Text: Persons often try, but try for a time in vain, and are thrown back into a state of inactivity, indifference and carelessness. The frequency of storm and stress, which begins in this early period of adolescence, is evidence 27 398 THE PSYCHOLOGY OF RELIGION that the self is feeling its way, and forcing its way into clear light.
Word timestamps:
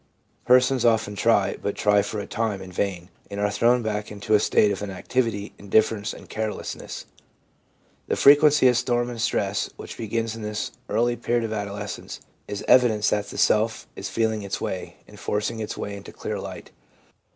Persons 0.45 0.83
often 0.83 1.15
try, 1.15 1.57
but 1.61 1.75
try 1.75 2.01
for 2.01 2.19
a 2.19 2.25
time 2.25 2.59
in 2.59 2.71
vain, 2.71 3.09
and 3.29 3.39
are 3.39 3.51
thrown 3.51 3.83
back 3.83 4.11
into 4.11 4.33
a 4.33 4.39
state 4.39 4.71
of 4.71 4.81
inactivity, 4.81 5.53
indifference 5.59 6.11
and 6.11 6.27
carelessness. 6.27 7.05
The 8.07 8.15
frequency 8.15 8.67
of 8.67 8.75
storm 8.77 9.11
and 9.11 9.21
stress, 9.21 9.69
which 9.77 9.97
begins 9.97 10.35
in 10.35 10.41
this 10.41 10.71
early 10.89 11.17
period 11.17 11.43
of 11.43 11.53
adolescence, 11.53 12.19
is 12.47 12.65
evidence 12.67 13.09
27 13.09 13.37
398 13.37 13.37
THE 13.37 13.37
PSYCHOLOGY 13.37 13.37
OF 13.37 13.37
RELIGION 13.37 13.37
that 13.37 13.37
the 13.37 13.37
self 13.37 13.87
is 13.95 14.09
feeling 14.09 14.41
its 14.41 14.59
way, 14.59 14.95
and 15.07 15.19
forcing 15.19 15.59
its 15.59 15.77
way 15.77 15.95
into 15.95 16.11
clear 16.11 16.39
light. 16.39 16.71